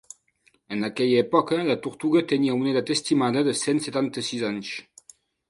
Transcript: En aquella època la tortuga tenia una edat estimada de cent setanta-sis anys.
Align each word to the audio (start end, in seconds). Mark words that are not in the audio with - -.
En 0.77 0.85
aquella 0.87 1.19
època 1.25 1.59
la 1.67 1.75
tortuga 1.83 2.23
tenia 2.31 2.57
una 2.61 2.73
edat 2.73 2.91
estimada 2.97 3.45
de 3.51 3.55
cent 3.61 3.85
setanta-sis 3.91 4.49
anys. 4.51 4.75